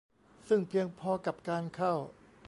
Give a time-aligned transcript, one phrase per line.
[0.47, 1.93] ซึ่งเพียงพอกับการเข้า